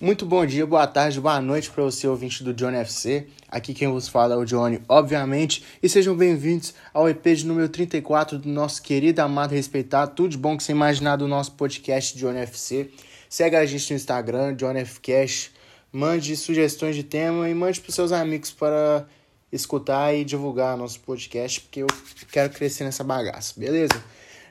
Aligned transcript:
Muito 0.00 0.26
bom 0.26 0.44
dia, 0.44 0.66
boa 0.66 0.86
tarde, 0.86 1.20
boa 1.20 1.40
noite 1.40 1.70
para 1.70 1.84
você, 1.84 2.08
ouvinte 2.08 2.42
do 2.42 2.52
Johnny 2.52 2.78
FC. 2.78 3.28
Aqui 3.48 3.72
quem 3.72 3.86
vos 3.86 4.08
fala 4.08 4.34
é 4.34 4.36
o 4.36 4.44
Johnny, 4.44 4.80
obviamente. 4.88 5.64
E 5.80 5.88
sejam 5.88 6.16
bem-vindos 6.16 6.74
ao 6.92 7.08
EP 7.08 7.24
de 7.24 7.46
número 7.46 7.68
34 7.68 8.38
do 8.38 8.48
nosso 8.48 8.82
querido, 8.82 9.20
amado, 9.20 9.52
respeitado, 9.52 10.14
tudo 10.16 10.30
de 10.30 10.38
bom 10.38 10.56
que 10.56 10.64
você 10.64 10.72
imaginar 10.72 11.16
do 11.16 11.28
nosso 11.28 11.52
podcast 11.52 12.18
Johnny 12.18 12.40
FC. 12.40 12.90
Segue 13.28 13.54
a 13.54 13.64
gente 13.64 13.90
no 13.90 13.96
Instagram, 13.96 14.56
Johnny 14.56 14.80
F 14.80 14.98
Cash. 14.98 15.50
Mande 15.92 16.36
sugestões 16.36 16.96
de 16.96 17.04
tema 17.04 17.48
e 17.48 17.54
mande 17.54 17.80
para 17.80 17.92
seus 17.92 18.10
amigos 18.10 18.50
para 18.50 19.06
escutar 19.52 20.12
e 20.14 20.24
divulgar 20.24 20.76
nosso 20.76 20.98
podcast, 21.00 21.60
porque 21.60 21.82
eu 21.82 21.86
quero 22.32 22.52
crescer 22.52 22.82
nessa 22.82 23.04
bagaça, 23.04 23.54
beleza? 23.56 24.02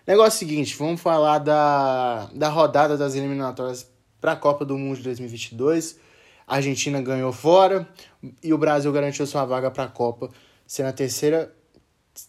Negócio 0.07 0.39
seguinte, 0.39 0.75
vamos 0.77 1.01
falar 1.01 1.39
da, 1.39 2.29
da 2.33 2.47
rodada 2.47 2.95
das 2.95 3.15
eliminatórias 3.15 3.91
para 4.21 4.33
a 4.33 4.35
Copa 4.35 4.63
do 4.63 4.77
Mundo 4.77 4.97
de 4.97 5.03
2022. 5.03 5.99
A 6.47 6.55
Argentina 6.57 7.01
ganhou 7.01 7.33
fora 7.33 7.89
e 8.43 8.53
o 8.53 8.57
Brasil 8.57 8.91
garantiu 8.91 9.25
sua 9.25 9.43
vaga 9.43 9.71
para 9.71 9.85
a 9.85 9.87
Copa, 9.87 10.29
sendo 10.67 10.89
a 10.89 10.93
terceira, 10.93 11.51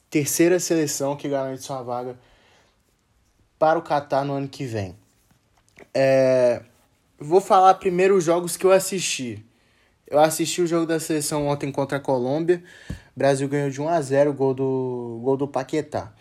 terceira 0.09 0.59
seleção 0.59 1.15
que 1.15 1.29
garante 1.29 1.63
sua 1.63 1.83
vaga 1.83 2.19
para 3.59 3.79
o 3.79 3.83
Catar 3.83 4.25
no 4.25 4.33
ano 4.33 4.49
que 4.49 4.65
vem. 4.65 4.97
É, 5.95 6.63
vou 7.19 7.41
falar 7.41 7.75
primeiro 7.75 8.17
os 8.17 8.25
jogos 8.25 8.57
que 8.57 8.65
eu 8.65 8.73
assisti. 8.73 9.45
Eu 10.07 10.19
assisti 10.19 10.63
o 10.63 10.67
jogo 10.67 10.87
da 10.87 10.99
seleção 10.99 11.47
ontem 11.47 11.71
contra 11.71 11.99
a 11.99 12.01
Colômbia. 12.01 12.63
O 12.91 13.19
Brasil 13.19 13.49
ganhou 13.49 13.71
de 13.71 13.81
1 13.81 13.89
a 13.89 14.01
0 14.01 14.33
gol 14.33 14.55
do 14.55 15.21
gol 15.23 15.37
do 15.37 15.49
Paquetá. 15.49 16.13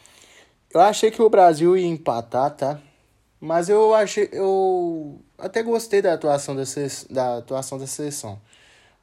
Eu 0.74 0.82
achei 0.82 1.12
que 1.12 1.22
o 1.22 1.30
Brasil 1.30 1.76
ia 1.76 1.88
empatar, 1.88 2.52
tá? 2.52 2.80
Mas 3.40 3.70
eu 3.70 3.94
achei 3.94 4.30
eu 4.32 5.20
até 5.42 5.64
gostei 5.64 6.02
da 6.02 6.14
atuação 6.14 6.56
da, 6.56 6.64
da 7.10 7.38
atuação 7.38 7.78
da 7.78 7.88
seleção. 7.88 8.40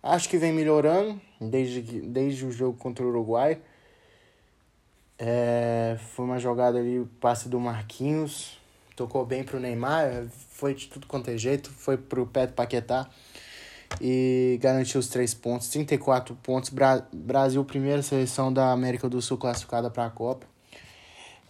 Acho 0.02 0.28
que 0.28 0.38
vem 0.38 0.52
melhorando 0.52 1.20
desde, 1.40 1.82
desde 2.00 2.46
o 2.46 2.52
jogo 2.52 2.78
contra 2.78 3.04
o 3.04 3.08
Uruguai. 3.08 3.60
É, 5.18 5.98
foi 6.14 6.24
uma 6.24 6.38
jogada 6.38 6.78
ali, 6.78 7.00
o 7.00 7.06
passe 7.20 7.48
do 7.48 7.58
Marquinhos. 7.58 8.56
Tocou 8.94 9.24
bem 9.24 9.44
pro 9.44 9.60
Neymar, 9.60 10.26
foi 10.50 10.74
de 10.74 10.88
tudo 10.88 11.06
quanto 11.06 11.30
é 11.30 11.38
jeito, 11.38 11.70
foi 11.70 11.96
pro 11.96 12.26
pé 12.26 12.48
Paquetá 12.48 13.08
e 14.00 14.58
garantiu 14.60 14.98
os 15.00 15.08
três 15.08 15.34
pontos, 15.34 15.68
34 15.68 16.34
pontos. 16.36 16.70
Bra 16.70 17.06
Brasil, 17.12 17.64
primeira 17.64 18.02
seleção 18.02 18.52
da 18.52 18.72
América 18.72 19.08
do 19.08 19.20
Sul 19.22 19.38
classificada 19.38 19.90
para 19.90 20.06
a 20.06 20.10
Copa. 20.10 20.46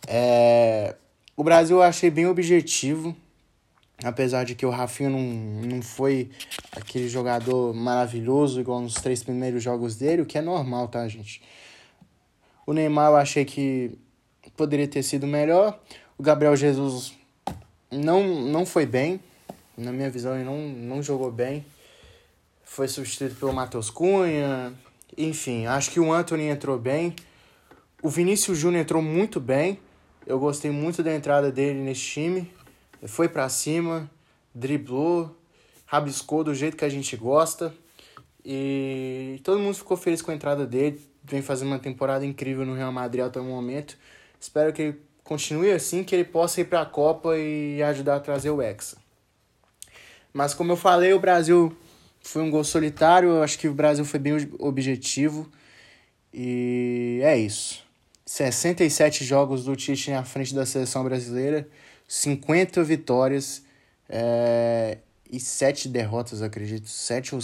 É, 0.06 0.94
o 1.36 1.42
Brasil 1.42 1.78
eu 1.78 1.83
achei 1.83 2.11
bem 2.11 2.27
objetivo, 2.27 3.16
apesar 4.02 4.44
de 4.44 4.54
que 4.54 4.64
o 4.64 4.70
Rafinha 4.70 5.10
não, 5.10 5.20
não 5.20 5.82
foi 5.82 6.30
aquele 6.72 7.08
jogador 7.08 7.74
maravilhoso 7.74 8.60
igual 8.60 8.80
nos 8.80 8.94
três 8.94 9.22
primeiros 9.22 9.62
jogos 9.62 9.96
dele, 9.96 10.22
o 10.22 10.27
que 10.27 10.38
é 10.38 10.42
normal, 10.42 10.88
tá, 10.88 11.06
gente? 11.08 11.42
O 12.66 12.72
Neymar 12.72 13.10
eu 13.10 13.16
achei 13.16 13.44
que 13.44 13.98
poderia 14.56 14.86
ter 14.86 15.02
sido 15.02 15.26
melhor. 15.26 15.80
O 16.16 16.22
Gabriel 16.22 16.54
Jesus 16.54 17.14
não, 17.91 18.42
não 18.42 18.66
foi 18.66 18.86
bem. 18.86 19.20
Na 19.76 19.92
minha 19.92 20.10
visão, 20.10 20.34
ele 20.34 20.44
não, 20.44 20.58
não 20.58 21.02
jogou 21.02 21.30
bem. 21.30 21.64
Foi 22.64 22.86
substituído 22.86 23.36
pelo 23.36 23.52
Matheus 23.52 23.88
Cunha. 23.88 24.72
Enfim, 25.16 25.66
acho 25.66 25.91
que 25.91 25.98
o 25.98 26.12
Anthony 26.12 26.48
entrou 26.48 26.78
bem. 26.78 27.14
O 28.02 28.08
Vinícius 28.08 28.58
Júnior 28.58 28.82
entrou 28.82 29.00
muito 29.00 29.41
bem. 29.41 29.78
Eu 30.26 30.38
gostei 30.38 30.70
muito 30.70 31.02
da 31.02 31.14
entrada 31.14 31.50
dele 31.50 31.78
nesse 31.80 32.02
time 32.02 32.50
foi 33.06 33.28
para 33.28 33.48
cima, 33.48 34.10
driblou, 34.54 35.36
rabiscou 35.86 36.42
do 36.42 36.54
jeito 36.54 36.77
que 36.77 36.84
a 36.84 36.88
gente 36.88 37.16
gosta. 37.16 37.74
E 38.44 39.41
todo 39.44 39.60
mundo 39.60 39.74
ficou 39.74 39.96
feliz 39.96 40.22
com 40.22 40.30
a 40.30 40.34
entrada 40.34 40.66
dele. 40.66 41.00
Vem 41.22 41.42
fazendo 41.42 41.69
uma 41.69 41.78
temporada 41.78 42.24
incrível 42.24 42.64
no 42.64 42.74
Real 42.74 42.92
Madrid 42.92 43.24
até 43.24 43.38
o 43.41 43.44
momento. 43.44 43.97
Espero 44.41 44.72
que 44.72 44.82
ele 44.82 45.03
continue 45.22 45.70
assim, 45.70 46.03
que 46.03 46.14
ele 46.14 46.25
possa 46.25 46.60
ir 46.60 46.64
para 46.64 46.81
a 46.81 46.87
Copa 46.87 47.37
e 47.37 47.82
ajudar 47.82 48.16
a 48.16 48.20
trazer 48.20 48.50
o 48.50 48.62
Hexa. 48.62 48.97
Mas 50.32 50.54
como 50.54 50.72
eu 50.72 50.76
falei, 50.76 51.12
o 51.12 51.20
Brasil 51.20 51.76
foi 52.22 52.42
um 52.42 52.50
gol 52.50 52.64
solitário. 52.64 53.31
Eu 53.31 53.42
acho 53.42 53.58
que 53.58 53.69
o 53.69 53.75
Brasil 53.75 54.04
foi 54.04 54.19
bem 54.19 54.34
objetivo. 54.58 55.50
E 56.32 57.20
é 57.22 57.37
isso. 57.37 57.84
67 58.25 59.25
jogos 59.25 59.64
do 59.64 59.75
Tite 59.75 60.10
na 60.10 60.25
frente 60.25 60.54
da 60.54 60.64
seleção 60.64 61.03
brasileira. 61.04 61.69
50 62.08 62.82
vitórias 62.82 63.62
é, 64.08 64.96
e 65.30 65.38
7 65.38 65.88
derrotas, 65.88 66.41
acredito. 66.41 66.88
7 66.88 67.34
ou, 67.34 67.41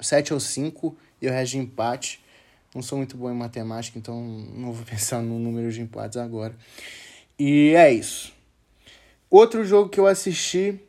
7 0.00 0.32
ou 0.32 0.40
5 0.40 0.96
e 1.20 1.28
o 1.28 1.30
resto 1.30 1.52
de 1.52 1.58
empate. 1.58 2.24
Não 2.74 2.82
sou 2.82 2.96
muito 2.96 3.16
bom 3.16 3.30
em 3.30 3.34
matemática, 3.34 3.98
então 3.98 4.20
não 4.54 4.72
vou 4.72 4.84
pensar 4.88 5.22
no 5.22 5.38
número 5.38 5.70
de 5.70 5.82
empates 5.82 6.16
agora. 6.16 6.56
E 7.38 7.74
é 7.76 7.92
isso. 7.92 8.32
Outro 9.28 9.64
jogo 9.64 9.90
que 9.90 10.00
eu 10.00 10.06
assisti 10.06 10.80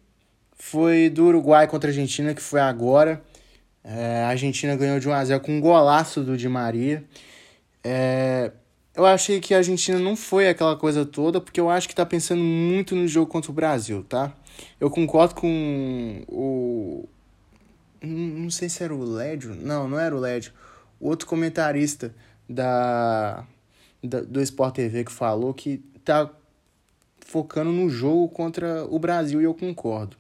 foi 0.56 1.10
do 1.10 1.26
Uruguai 1.26 1.68
contra 1.68 1.90
a 1.90 1.92
Argentina, 1.92 2.34
que 2.34 2.42
foi 2.42 2.62
agora. 2.62 3.22
É, 3.84 4.24
a 4.24 4.30
Argentina 4.30 4.76
ganhou 4.76 5.00
de 5.00 5.08
1x0 5.08 5.40
com 5.42 5.58
um 5.58 5.62
golaço 5.62 6.24
do 6.24 6.38
Di 6.38 6.48
Maria. 6.48 7.04
É, 7.84 8.52
eu 8.98 9.06
achei 9.06 9.40
que 9.40 9.54
a 9.54 9.58
Argentina 9.58 10.00
não 10.00 10.16
foi 10.16 10.50
aquela 10.50 10.76
coisa 10.76 11.06
toda, 11.06 11.40
porque 11.40 11.60
eu 11.60 11.70
acho 11.70 11.88
que 11.88 11.94
tá 11.94 12.06
pensando 12.06 12.42
muito 12.42 12.96
no 12.96 13.08
jogo 13.08 13.32
contra 13.32 13.52
o 13.52 13.54
Brasil, 13.54 14.04
tá? 14.04 14.34
Eu 14.80 14.90
concordo 14.90 15.36
com 15.36 16.24
o. 16.28 17.08
Não 18.02 18.50
sei 18.50 18.70
se 18.70 18.84
era 18.84 18.94
o 18.94 19.04
Lédio. 19.04 19.56
Não, 19.56 19.88
não 19.88 20.00
era 20.00 20.16
o 20.16 20.20
Lédio. 20.20 20.52
O 21.00 21.10
outro 21.10 21.28
comentarista 21.28 22.14
da, 22.50 23.46
da, 24.04 24.22
do 24.22 24.42
Sport 24.42 24.76
TV 24.76 25.04
que 25.04 25.12
falou 25.12 25.54
que 25.54 25.78
tá 26.04 26.32
focando 27.20 27.72
no 27.72 27.90
jogo 27.90 28.30
contra 28.30 28.84
o 28.86 28.98
Brasil 28.98 29.40
e 29.40 29.44
eu 29.44 29.54
concordo. 29.54 30.18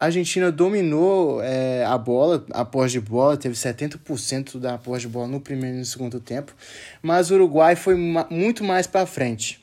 A 0.00 0.06
Argentina 0.06 0.50
dominou 0.50 1.42
é, 1.42 1.84
a 1.84 1.98
bola, 1.98 2.46
a 2.52 2.64
posse 2.64 2.92
de 2.92 3.00
bola, 3.00 3.36
teve 3.36 3.54
70% 3.54 4.58
da 4.58 4.78
posse 4.78 5.02
de 5.02 5.08
bola 5.08 5.26
no 5.28 5.42
primeiro 5.42 5.76
e 5.76 5.80
no 5.80 5.84
segundo 5.84 6.18
tempo, 6.18 6.56
mas 7.02 7.30
o 7.30 7.34
Uruguai 7.34 7.76
foi 7.76 7.94
ma 7.94 8.26
muito 8.30 8.64
mais 8.64 8.86
para 8.86 9.04
frente. 9.04 9.62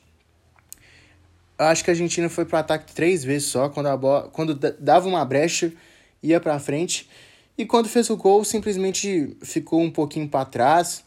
Acho 1.57 1.83
que 1.83 1.89
a 1.89 1.93
Argentina 1.93 2.29
foi 2.29 2.45
para 2.45 2.59
ataque 2.59 2.93
três 2.93 3.23
vezes 3.23 3.47
só, 3.47 3.67
quando 3.67 3.87
a 3.87 3.97
bola, 3.97 4.29
quando 4.29 4.53
dava 4.53 5.07
uma 5.07 5.25
brecha, 5.25 5.73
ia 6.21 6.39
para 6.39 6.59
frente, 6.59 7.09
e 7.57 7.65
quando 7.65 7.89
fez 7.89 8.07
o 8.11 8.15
gol, 8.15 8.45
simplesmente 8.45 9.35
ficou 9.41 9.81
um 9.81 9.89
pouquinho 9.89 10.29
para 10.29 10.45
trás. 10.45 11.03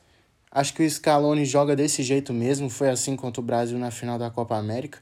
Acho 0.50 0.74
que 0.74 0.82
o 0.82 0.90
Scaloni 0.90 1.44
joga 1.44 1.76
desse 1.76 2.02
jeito 2.02 2.32
mesmo, 2.32 2.68
foi 2.68 2.88
assim 2.88 3.14
contra 3.14 3.40
o 3.40 3.44
Brasil 3.44 3.78
na 3.78 3.92
final 3.92 4.18
da 4.18 4.28
Copa 4.28 4.56
América. 4.56 4.98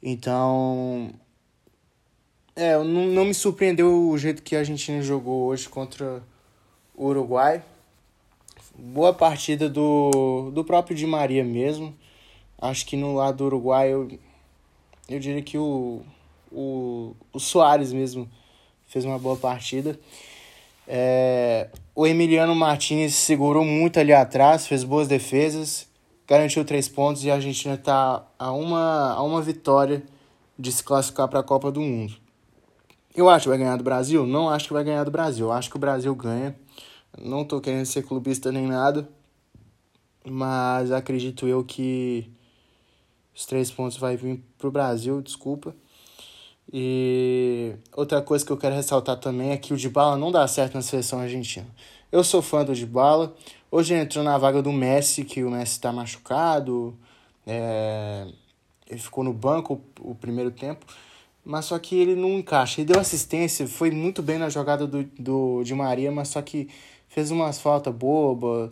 Então, 0.00 1.12
é, 2.58 2.76
não, 2.76 3.06
não 3.06 3.24
me 3.24 3.32
surpreendeu 3.32 4.08
o 4.10 4.18
jeito 4.18 4.42
que 4.42 4.56
a 4.56 4.58
Argentina 4.58 5.00
jogou 5.00 5.46
hoje 5.46 5.68
contra 5.68 6.20
o 6.92 7.06
Uruguai. 7.06 7.62
Boa 8.76 9.14
partida 9.14 9.68
do, 9.68 10.50
do 10.52 10.64
próprio 10.64 10.96
Di 10.96 11.06
Maria 11.06 11.44
mesmo. 11.44 11.94
Acho 12.60 12.84
que 12.84 12.96
no 12.96 13.14
lado 13.14 13.36
do 13.36 13.44
Uruguai 13.44 13.92
eu, 13.92 14.10
eu 15.08 15.20
diria 15.20 15.40
que 15.40 15.56
o, 15.56 16.02
o, 16.50 17.14
o 17.32 17.38
Soares 17.38 17.92
mesmo 17.92 18.28
fez 18.88 19.04
uma 19.04 19.20
boa 19.20 19.36
partida. 19.36 19.96
É, 20.88 21.68
o 21.94 22.08
Emiliano 22.08 22.56
Martinez 22.56 23.14
segurou 23.14 23.64
muito 23.64 24.00
ali 24.00 24.12
atrás, 24.12 24.66
fez 24.66 24.82
boas 24.82 25.06
defesas, 25.06 25.86
garantiu 26.26 26.64
três 26.64 26.88
pontos 26.88 27.22
e 27.22 27.30
a 27.30 27.34
Argentina 27.34 27.74
está 27.74 28.26
a 28.36 28.50
uma, 28.50 29.12
a 29.12 29.22
uma 29.22 29.40
vitória 29.40 30.02
de 30.58 30.72
se 30.72 30.82
classificar 30.82 31.28
para 31.28 31.38
a 31.38 31.44
Copa 31.44 31.70
do 31.70 31.80
Mundo. 31.80 32.27
Eu 33.18 33.28
acho 33.28 33.46
que 33.46 33.48
vai 33.48 33.58
ganhar 33.58 33.76
do 33.76 33.82
Brasil? 33.82 34.24
Não 34.24 34.48
acho 34.48 34.68
que 34.68 34.72
vai 34.72 34.84
ganhar 34.84 35.02
do 35.02 35.10
Brasil. 35.10 35.46
Eu 35.46 35.52
acho 35.52 35.68
que 35.68 35.74
o 35.74 35.78
Brasil 35.80 36.14
ganha. 36.14 36.54
Não 37.20 37.44
tô 37.44 37.60
querendo 37.60 37.84
ser 37.84 38.04
clubista 38.04 38.52
nem 38.52 38.64
nada. 38.64 39.08
Mas 40.24 40.92
acredito 40.92 41.48
eu 41.48 41.64
que 41.64 42.30
os 43.34 43.44
três 43.44 43.72
pontos 43.72 43.98
vai 43.98 44.16
vir 44.16 44.40
pro 44.56 44.70
Brasil, 44.70 45.20
desculpa. 45.20 45.74
E 46.72 47.74
outra 47.96 48.22
coisa 48.22 48.46
que 48.46 48.52
eu 48.52 48.56
quero 48.56 48.76
ressaltar 48.76 49.16
também 49.16 49.50
é 49.50 49.56
que 49.56 49.74
o 49.74 49.76
Dybala 49.76 50.16
não 50.16 50.30
dá 50.30 50.46
certo 50.46 50.74
na 50.74 50.82
seleção 50.82 51.18
argentina. 51.18 51.66
Eu 52.12 52.22
sou 52.22 52.40
fã 52.40 52.64
do 52.64 52.72
Dybala. 52.72 53.34
Hoje 53.68 53.94
entrou 53.94 54.22
na 54.22 54.38
vaga 54.38 54.62
do 54.62 54.70
Messi, 54.70 55.24
que 55.24 55.42
o 55.42 55.50
Messi 55.50 55.72
está 55.72 55.92
machucado. 55.92 56.96
É... 57.44 58.28
Ele 58.86 59.00
ficou 59.00 59.24
no 59.24 59.32
banco 59.32 59.80
o 59.98 60.14
primeiro 60.14 60.52
tempo 60.52 60.86
mas 61.44 61.66
só 61.66 61.78
que 61.78 61.96
ele 61.96 62.14
não 62.14 62.38
encaixa. 62.38 62.80
Ele 62.80 62.92
deu 62.92 63.00
assistência, 63.00 63.66
foi 63.66 63.90
muito 63.90 64.22
bem 64.22 64.38
na 64.38 64.48
jogada 64.48 64.86
do, 64.86 65.04
do 65.18 65.62
de 65.62 65.74
Maria, 65.74 66.10
mas 66.10 66.28
só 66.28 66.42
que 66.42 66.68
fez 67.08 67.30
umas 67.30 67.58
faltas 67.60 67.94
boba, 67.94 68.70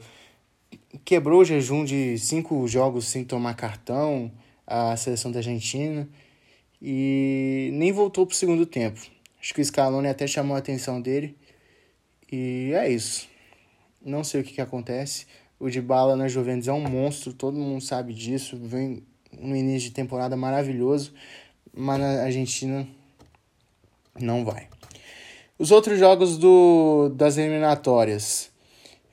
quebrou 1.04 1.40
o 1.40 1.44
jejum 1.44 1.84
de 1.84 2.18
cinco 2.18 2.66
jogos 2.68 3.06
sem 3.06 3.24
tomar 3.24 3.54
cartão, 3.54 4.30
a 4.66 4.96
seleção 4.96 5.30
da 5.30 5.38
Argentina, 5.38 6.08
e 6.80 7.70
nem 7.72 7.92
voltou 7.92 8.26
pro 8.26 8.36
segundo 8.36 8.66
tempo. 8.66 9.00
Acho 9.40 9.54
que 9.54 9.60
o 9.60 9.64
Scaloni 9.64 10.08
até 10.08 10.26
chamou 10.26 10.56
a 10.56 10.58
atenção 10.58 11.00
dele. 11.00 11.36
E 12.30 12.72
é 12.74 12.90
isso. 12.90 13.28
Não 14.04 14.24
sei 14.24 14.40
o 14.40 14.44
que, 14.44 14.54
que 14.54 14.60
acontece. 14.60 15.26
O 15.58 15.70
de 15.70 15.80
bala 15.80 16.16
na 16.16 16.28
Juventus 16.28 16.68
é 16.68 16.72
um 16.72 16.80
monstro, 16.80 17.32
todo 17.32 17.56
mundo 17.56 17.80
sabe 17.80 18.12
disso. 18.12 18.58
Vem 18.60 19.02
no 19.32 19.54
início 19.56 19.88
de 19.88 19.94
temporada 19.94 20.36
maravilhoso, 20.36 21.12
mas 21.76 22.00
na 22.00 22.22
Argentina 22.22 22.88
não 24.18 24.44
vai. 24.44 24.68
Os 25.58 25.70
outros 25.70 25.98
jogos 25.98 26.38
do, 26.38 27.10
das 27.14 27.36
eliminatórias. 27.36 28.50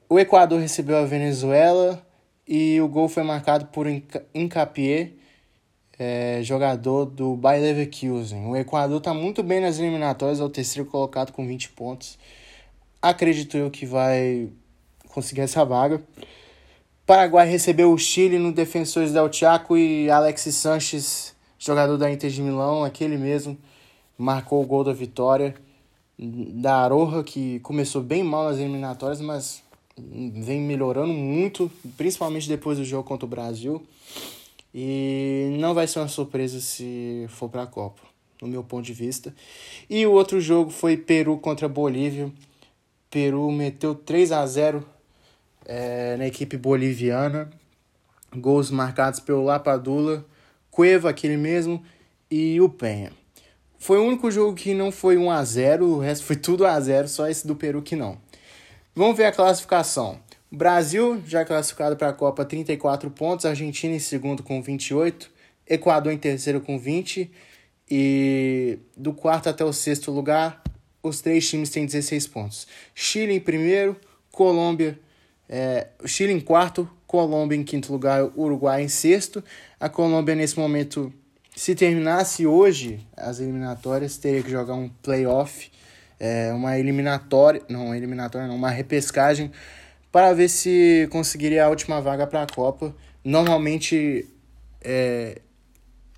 O 0.10 0.20
Equador 0.20 0.60
recebeu 0.60 0.98
a 0.98 1.06
Venezuela 1.06 2.06
e 2.48 2.80
o 2.82 2.88
gol 2.88 3.08
foi 3.08 3.24
marcado 3.24 3.66
por 3.68 3.88
Incapié, 4.34 5.12
é, 5.98 6.40
jogador 6.44 7.06
do 7.06 7.36
Bayer 7.36 7.64
Leverkusen. 7.64 8.46
O 8.46 8.56
Equador 8.56 8.98
está 8.98 9.14
muito 9.14 9.42
bem 9.42 9.62
nas 9.62 9.80
eliminatórias, 9.80 10.40
é 10.40 10.44
o 10.44 10.50
terceiro 10.50 10.90
colocado 10.90 11.32
com 11.32 11.48
20 11.48 11.70
pontos. 11.70 12.18
Acredito 13.02 13.58
eu 13.58 13.70
que 13.70 13.86
vai 13.86 14.50
conseguir 15.10 15.42
essa 15.42 15.64
vaga. 15.64 16.02
Paraguai 17.06 17.48
recebeu 17.48 17.92
o 17.92 17.98
Chile 17.98 18.40
no 18.40 18.52
Defensores 18.52 19.12
del 19.12 19.32
Chaco 19.32 19.78
e 19.78 20.10
Alexis 20.10 20.56
Sanches, 20.56 21.33
jogador 21.66 21.98
da 21.98 22.12
Inter 22.12 22.30
de 22.30 22.42
Milão, 22.42 22.84
aquele 22.84 23.18
mesmo, 23.18 23.58
marcou 24.18 24.62
o 24.62 24.66
gol 24.66 24.84
da 24.84 24.94
vitória 24.94 25.56
da 26.18 26.78
Aroha, 26.78 27.24
que 27.24 27.60
começou 27.62 28.02
bem 28.02 28.24
mal 28.24 28.46
nas 28.46 28.58
eliminatórias, 28.58 29.22
mas 29.22 29.64
vem 29.98 30.62
melhorando 30.62 31.14
muito, 31.14 31.72
principalmente 31.98 32.48
depois 32.48 32.78
do 32.78 32.86
jogo 32.86 33.08
contra 33.08 33.26
o 33.26 33.30
Brasil. 33.30 33.82
E 34.74 35.56
não 35.60 35.74
vai 35.74 35.88
ser 35.88 36.00
uma 36.00 36.08
surpresa 36.08 36.60
se 36.60 37.26
for 37.30 37.50
para 37.50 37.64
a 37.64 37.68
Copa, 37.68 38.02
no 38.42 38.48
meu 38.48 38.64
ponto 38.64 38.86
de 38.86 38.94
vista. 38.94 39.34
E 39.90 40.06
o 40.06 40.12
outro 40.12 40.42
jogo 40.42 40.72
foi 40.72 40.98
Peru 40.98 41.38
contra 41.38 41.70
Bolívia. 41.70 42.32
Peru 43.10 43.52
meteu 43.52 43.94
3 43.94 44.32
a 44.32 44.46
0 44.46 44.84
é, 45.66 46.18
na 46.18 46.26
equipe 46.26 46.58
boliviana. 46.58 47.52
Gols 48.36 48.72
marcados 48.72 49.20
pelo 49.20 49.44
Lapadula, 49.44 50.26
Cueva, 50.74 51.12
aquele 51.12 51.38
mesmo, 51.38 51.84
e 52.32 52.60
o 52.60 52.68
Penha. 52.68 53.12
Foi 53.78 54.00
o 54.00 54.06
único 54.06 54.32
jogo 54.32 54.56
que 54.56 54.74
não 54.74 54.92
foi 54.92 55.18
1 55.18 55.30
a 55.30 55.44
0 55.44 55.86
o 55.86 56.00
resto 56.00 56.26
foi 56.26 56.36
tudo 56.36 56.66
a 56.66 56.80
0 56.80 57.08
só 57.08 57.30
esse 57.30 57.46
do 57.46 57.56
Peru 57.56 57.80
que 57.84 57.96
não. 57.96 58.18
Vamos 58.96 59.16
ver 59.16 59.26
a 59.26 59.32
classificação. 59.32 60.20
Brasil 60.52 61.22
já 61.28 61.46
classificado 61.46 61.96
para 61.96 62.10
a 62.10 62.14
Copa 62.14 62.44
34 62.44 63.12
pontos, 63.12 63.46
Argentina 63.46 63.94
em 63.94 64.00
segundo 64.00 64.42
com 64.42 64.64
28, 64.64 65.30
Equador 65.70 66.12
em 66.12 66.18
terceiro 66.18 66.60
com 66.60 66.80
20 66.80 67.30
e 67.92 68.80
do 68.98 69.14
quarto 69.14 69.50
até 69.50 69.64
o 69.64 69.72
sexto 69.72 70.10
lugar, 70.10 70.64
os 71.04 71.22
três 71.22 71.48
times 71.48 71.70
têm 71.70 71.86
16 71.86 72.26
pontos. 72.26 72.68
Chile 72.96 73.36
em 73.36 73.40
primeiro, 73.40 73.96
Colômbia, 74.32 75.00
é, 75.48 75.90
Chile 76.08 76.34
em 76.34 76.40
quarto, 76.40 76.90
Colômbia 77.14 77.56
em 77.56 77.64
quinto 77.64 77.94
lugar, 77.94 78.24
Uruguai 78.36 78.82
em 78.82 78.88
sexto. 78.88 79.44
A 79.80 79.88
Colômbia 79.88 80.34
nesse 80.34 80.58
momento 80.58 81.14
se 81.56 81.76
terminasse 81.76 82.48
hoje 82.48 83.08
as 83.16 83.40
eliminatórias, 83.40 84.18
teria 84.18 84.42
que 84.42 84.50
jogar 84.50 84.74
um 84.74 84.90
playoff, 84.90 85.72
é, 86.20 86.52
uma 86.52 86.80
eliminatória, 86.80 87.62
não, 87.70 87.94
eliminatória 87.94 88.48
não, 88.48 88.56
uma 88.56 88.72
repescagem 88.72 89.52
para 90.12 90.34
ver 90.34 90.50
se 90.50 91.08
conseguiria 91.12 91.66
a 91.66 91.70
última 91.70 92.02
vaga 92.02 92.26
para 92.26 92.42
a 92.42 92.48
Copa. 92.48 92.96
Normalmente 93.24 94.28
é, 94.82 95.40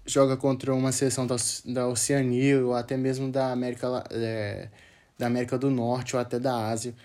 joga 0.06 0.38
contra 0.38 0.74
uma 0.74 0.94
seleção 0.94 1.28
da, 1.28 1.36
da 1.66 1.90
Oceania 1.90 2.66
ou 2.66 2.74
até 2.74 2.96
mesmo 2.96 3.30
da 3.30 3.52
América, 3.52 4.02
é, 4.12 4.70
da 5.18 5.28
América 5.28 5.58
do 5.58 5.70
Norte 5.70 6.16
ou 6.16 6.22
até 6.22 6.40
da 6.40 6.70
Ásia. 6.70 6.96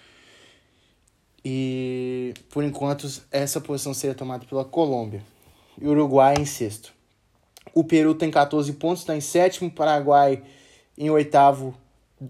E 1.44 2.34
por 2.50 2.62
enquanto 2.62 3.08
essa 3.30 3.60
posição 3.60 3.94
seria 3.94 4.14
tomada 4.14 4.44
pela 4.44 4.64
Colômbia. 4.64 5.22
E 5.80 5.86
Uruguai 5.86 6.34
em 6.38 6.44
sexto. 6.44 6.92
O 7.74 7.84
Peru 7.84 8.14
tem 8.14 8.30
14 8.30 8.72
pontos, 8.74 9.00
está 9.00 9.16
em 9.16 9.20
sétimo. 9.20 9.70
Paraguai 9.70 10.42
em 10.98 11.08
oitavo, 11.08 11.74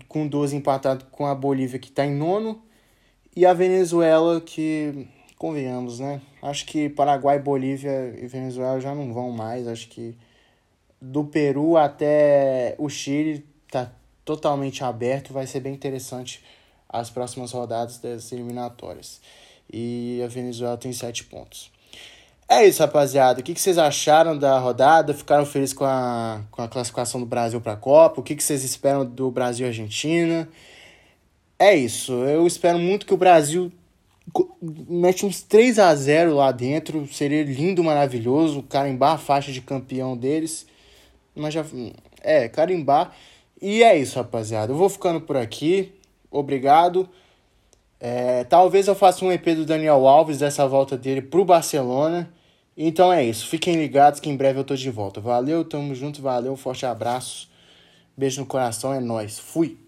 com 0.06 0.26
12 0.26 0.56
empatado 0.56 1.06
com 1.10 1.26
a 1.26 1.34
Bolívia, 1.34 1.78
que 1.78 1.88
está 1.88 2.04
em 2.06 2.14
nono. 2.14 2.62
E 3.34 3.46
a 3.46 3.52
Venezuela, 3.52 4.40
que, 4.40 5.08
convenhamos, 5.40 6.00
né? 6.00 6.20
Acho 6.42 6.66
que 6.66 6.90
Paraguai, 6.90 7.38
Bolívia 7.38 8.14
e 8.20 8.26
Venezuela 8.26 8.78
já 8.78 8.94
não 8.94 9.12
vão 9.12 9.30
mais. 9.30 9.66
Acho 9.66 9.88
que 9.88 10.14
do 11.00 11.24
Peru 11.24 11.78
até 11.78 12.74
o 12.78 12.90
Chile 12.90 13.46
está 13.66 13.90
totalmente 14.24 14.84
aberto. 14.84 15.32
Vai 15.32 15.46
ser 15.46 15.60
bem 15.60 15.72
interessante 15.72 16.44
as 16.92 17.08
próximas 17.08 17.52
rodadas 17.52 17.98
das 17.98 18.32
eliminatórias. 18.32 19.20
E 19.72 20.20
a 20.25 20.28
Venezuela 20.28 20.76
tem 20.76 20.92
7 20.92 21.25
pontos. 21.25 21.70
É 22.48 22.66
isso, 22.66 22.82
rapaziada. 22.82 23.40
O 23.40 23.44
que, 23.44 23.54
vocês 23.54 23.78
acharam 23.78 24.37
da 24.37 24.58
rodada? 24.58 25.14
Ficaram 25.14 25.46
felizes 25.46 25.72
com 25.72 25.84
a, 25.84 26.42
com 26.50 26.60
a 26.62 26.69
classificação 26.69 27.20
do 27.20 27.26
Brasil 27.26 27.60
para 27.60 27.75
a 27.75 27.76
Copa? 27.76 28.20
O 28.20 28.25
que, 28.25 28.34
que 28.34 28.42
vocês 28.42 28.64
esperam 28.64 29.06
do 29.06 29.31
Brasil 29.31 29.66
e 29.66 29.69
Argentina? 29.69 30.48
É 31.56 31.76
isso. 31.76 32.12
Eu 32.25 32.44
espero 32.48 32.76
muito 32.76 33.06
que 33.06 33.14
o 33.14 33.16
Brasil 33.16 33.70
mete 34.60 35.25
uns 35.25 35.42
3 35.42 35.78
a 35.78 35.94
0 35.94 36.34
lá 36.34 36.50
dentro. 36.50 37.06
Seria 37.12 37.44
lindo, 37.44 37.84
maravilhoso. 37.84 38.64
Carimbar 38.64 39.12
a 39.12 39.19
faixa 39.19 39.52
de 39.52 39.60
campeão 39.60 40.16
deles. 40.16 40.66
Mas 41.37 41.54
já. 41.54 41.64
É, 42.20 42.48
carimbar. 42.48 43.14
E 43.62 43.84
é 43.84 43.96
isso, 43.96 44.16
rapaziada. 44.16 44.72
Eu 44.72 44.76
vou 44.76 44.88
ficando 44.88 45.20
por 45.20 45.37
aqui. 45.37 45.92
Obrigado. 46.30 47.08
É, 47.98 48.44
talvez 48.44 48.88
eu 48.88 48.94
faça 48.94 49.24
um 49.24 49.32
EP 49.32 49.44
do 49.54 49.66
Daniel 49.66 50.06
Alves 50.06 50.38
dessa 50.38 50.66
volta 50.66 50.96
dele 50.96 51.20
pro 51.22 51.44
Barcelona. 51.44 52.32
Então 52.76 53.12
é 53.12 53.24
isso. 53.24 53.46
Fiquem 53.46 53.76
ligados 53.76 54.20
que 54.20 54.30
em 54.30 54.36
breve 54.36 54.58
eu 54.60 54.64
tô 54.64 54.74
de 54.74 54.90
volta. 54.90 55.20
Valeu, 55.20 55.64
tamo 55.64 55.94
junto, 55.94 56.22
valeu, 56.22 56.56
forte 56.56 56.86
abraço. 56.86 57.50
Beijo 58.16 58.40
no 58.40 58.46
coração, 58.46 58.92
é 58.92 59.00
nós. 59.00 59.38
Fui. 59.38 59.78